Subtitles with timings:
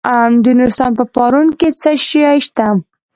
[0.43, 2.67] د نورستان په پارون کې څه شی شته؟